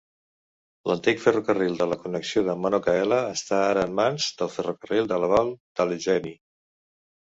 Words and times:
L'antic 0.91 1.21
Ferrocarril 1.25 1.77
de 1.83 1.99
Connexió 2.07 2.43
de 2.49 2.57
Monongahela 2.63 3.21
ara 3.27 3.37
està 3.37 3.63
en 3.87 3.97
mans 4.03 4.33
del 4.43 4.55
Ferrocarril 4.59 5.15
de 5.17 5.25
la 5.27 5.35
Vall 5.39 5.57
d'Allegheny. 5.59 6.39